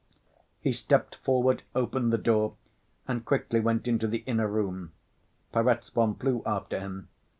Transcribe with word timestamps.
He 0.61 0.71
stepped 0.73 1.17
forward, 1.17 1.61
opened 1.75 2.11
the 2.11 2.17
door, 2.17 2.55
and 3.07 3.23
quickly 3.23 3.59
went 3.59 3.87
into 3.87 4.07
the 4.07 4.23
inner 4.25 4.47
room. 4.47 4.93
Perezvon 5.51 6.15
flew 6.15 6.41
after 6.43 6.79
him. 6.79 7.09